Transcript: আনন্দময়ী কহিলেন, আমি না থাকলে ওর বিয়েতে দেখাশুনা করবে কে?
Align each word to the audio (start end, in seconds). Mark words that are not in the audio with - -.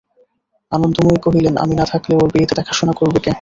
আনন্দময়ী 0.71 1.19
কহিলেন, 1.21 1.55
আমি 1.57 1.73
না 1.75 1.85
থাকলে 1.85 2.13
ওর 2.15 2.29
বিয়েতে 2.33 2.53
দেখাশুনা 2.55 2.93
করবে 2.93 3.19
কে? 3.19 3.29